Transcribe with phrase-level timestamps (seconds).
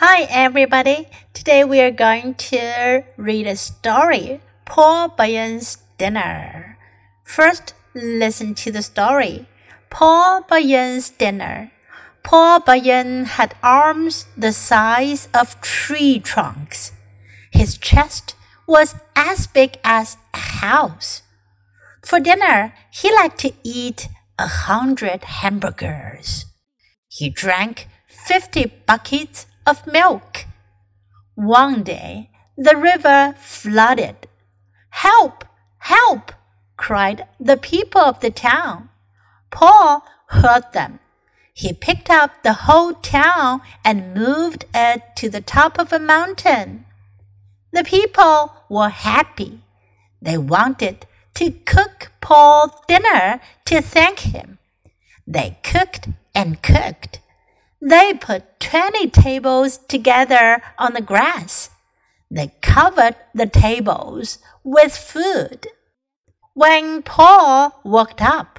[0.00, 1.08] Hi, everybody.
[1.34, 6.78] Today we are going to read a story Paul Bunyan's Dinner.
[7.24, 9.48] First, listen to the story
[9.90, 11.72] Paul Bunyan's Dinner.
[12.22, 16.92] Paul Bunyan had arms the size of tree trunks.
[17.50, 18.36] His chest
[18.68, 21.22] was as big as a house.
[22.04, 24.08] For dinner, he liked to eat
[24.38, 26.44] a hundred hamburgers.
[27.08, 30.46] He drank fifty buckets of milk.
[31.34, 34.26] One day, the river flooded.
[34.88, 35.44] Help!
[35.78, 36.32] Help!
[36.78, 38.88] cried the people of the town.
[39.50, 41.00] Paul heard them.
[41.52, 46.86] He picked up the whole town and moved it to the top of a mountain.
[47.72, 49.60] The people were happy.
[50.22, 54.58] They wanted to cook Paul dinner to thank him.
[55.26, 57.20] They cooked and cooked.
[57.80, 61.70] They put twenty tables together on the grass.
[62.30, 65.68] They covered the tables with food.
[66.54, 68.58] When Paul walked up,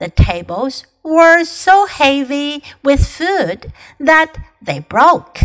[0.00, 3.70] the tables were so heavy with food
[4.00, 5.40] that they broke.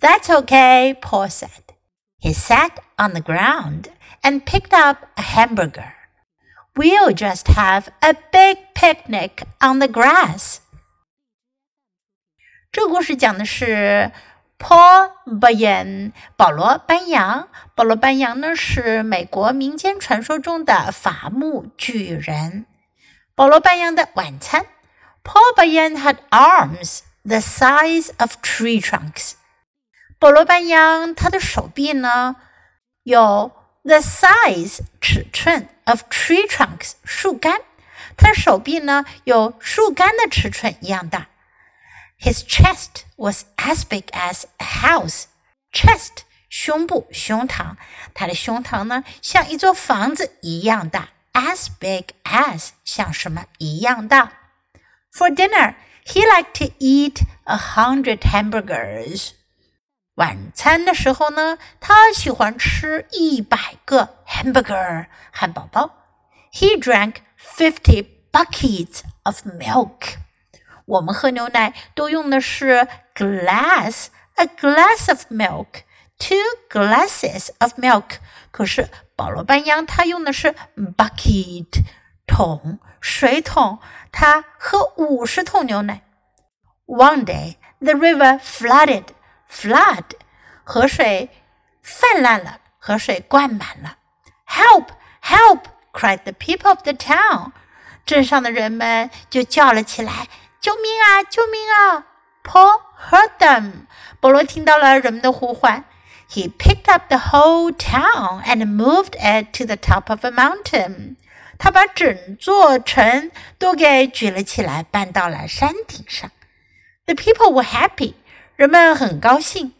[0.00, 1.74] That's okay, Paul said.
[2.18, 3.90] He sat on the ground
[4.24, 5.92] and picked up a hamburger.
[6.76, 10.61] We'll just have a big picnic on the grass.
[12.72, 14.10] 这个故事讲的是
[14.58, 17.48] Paul Bunyan 保罗班扬。
[17.74, 22.64] 保罗班扬呢是美国民间传说中的伐木巨人。
[23.34, 24.64] 保罗班扬的晚餐
[25.22, 29.32] ，Paul Bunyan had arms the size of tree trunks。
[30.18, 32.36] 保罗班扬他的手臂呢
[33.02, 37.60] 有 the size 尺寸 of tree trunks 树干，
[38.16, 41.26] 他的手臂呢有树干的尺寸一样大。
[42.21, 45.25] his chest was as big as a house.
[45.71, 47.75] Chest 胸部、胸膛，
[48.13, 51.09] 他的胸膛呢像一座房子一样大。
[51.33, 54.31] As big as 像什么一样大？
[55.13, 59.31] For dinner, he liked to eat a hundred hamburgers.
[60.15, 65.91] 晚餐的时候呢，他喜欢吃一百个 hamburger 汉堡包。
[66.51, 70.15] He drank fifty buckets of milk.
[70.86, 75.82] 我们喝牛奶都用的是 glass a glass of milk。
[76.18, 76.36] Two
[76.70, 78.18] glasses of milk。
[78.50, 81.84] 可是保罗·班扬他用的是 bucket
[82.26, 83.78] 桶水桶，
[84.12, 86.02] 他喝五十桶牛奶。
[86.86, 89.06] One day the river flooded.
[89.50, 90.04] Flood
[90.64, 91.28] 河水
[91.82, 93.96] 泛滥了，河水灌满了。
[94.46, 94.86] Help!
[95.22, 95.64] Help!
[95.92, 97.52] cried the people of the town.
[98.06, 100.28] 镇上的人们就叫了起来。
[100.61, 101.23] 救命啊！
[101.23, 102.05] 救命啊！
[102.43, 103.87] Paul heard them。
[104.19, 105.85] 保罗听到了人们的呼唤。
[106.29, 111.15] He picked up the whole town and moved it to the top of a mountain。
[111.57, 116.29] 他把整座城都给举了起来，搬到了山顶上。
[117.05, 118.15] The people were happy。
[118.55, 119.73] 人们很高兴。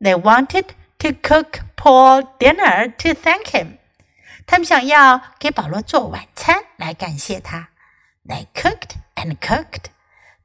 [0.00, 3.78] They wanted to cook Paul dinner to thank him。
[4.46, 7.68] 他们想要给保罗做晚餐来感谢他。
[8.26, 9.86] They cooked and cooked。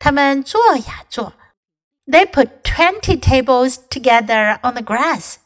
[0.02, 1.34] 他们做呀做。
[2.08, 5.36] They put twenty tables together on the grass.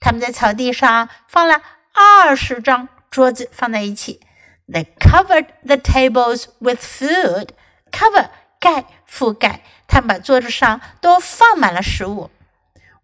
[0.00, 1.60] 他们在草地上放了
[1.92, 4.20] 二十张桌子放在一起。
[4.66, 7.50] They covered the tables with food.
[7.92, 12.30] Cover 盖覆盖，他们把桌子上都放满了食物。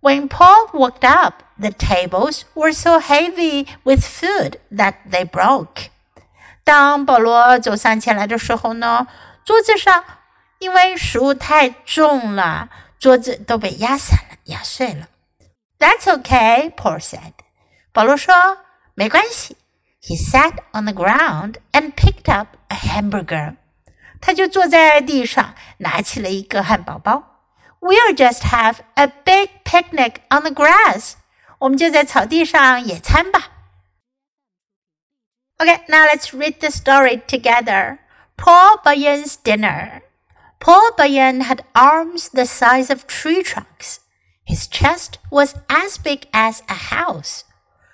[0.00, 5.88] When Paul walked up, the tables were so heavy with food that they broke.
[6.64, 9.06] 当保罗走上前来的时候呢，
[9.44, 10.02] 桌子上
[10.59, 12.69] 因为食物太重了，
[12.99, 15.07] 桌子都被压散了、压碎了。
[15.77, 17.33] That's okay, Paul said.
[17.93, 18.59] 保罗说：“
[18.93, 19.55] 没关系。”
[20.03, 23.55] He sat on the ground and picked up a hamburger.
[24.21, 27.41] 他就坐在地上，拿起了一个汉堡包。
[27.79, 31.13] We'll just have a big picnic on the grass.
[31.59, 33.51] 我们就在草地上野餐吧。
[35.57, 37.99] Okay, now let's read the story together.
[38.37, 40.01] Paul Bunyan's dinner.
[40.64, 44.00] Paul Bunyan had arms the size of tree trunks.
[44.46, 47.44] His chest was as big as a house.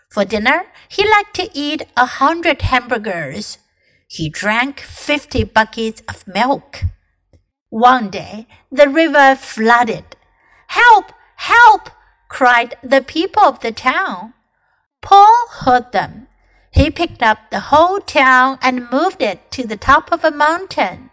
[0.09, 3.59] For dinner, he liked to eat a hundred hamburgers.
[4.07, 6.83] He drank fifty buckets of milk.
[7.71, 10.05] One day, the river flooded.
[10.69, 11.07] Help!
[11.39, 11.91] Help!
[12.29, 14.35] cried the people of the town.
[15.03, 16.29] Paul heard them.
[16.71, 21.10] He picked up the whole town and moved it to the top of a mountain.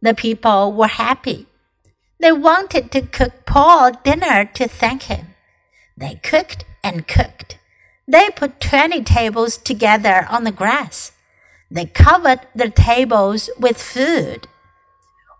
[0.00, 1.46] The people were happy.
[2.20, 5.34] They wanted to cook Paul dinner to thank him.
[5.96, 7.58] They cooked and cooked.
[8.06, 11.12] They put 20 tables together on the grass.
[11.70, 14.46] They covered the tables with food.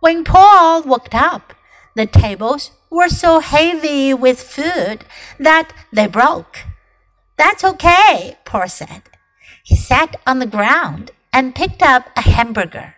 [0.00, 1.54] When Paul walked up,
[1.96, 5.04] the tables were so heavy with food
[5.38, 6.58] that they broke.
[7.36, 9.02] That's okay, Paul said.
[9.64, 12.97] He sat on the ground and picked up a hamburger.